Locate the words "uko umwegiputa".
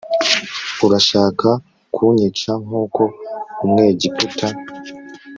2.83-4.47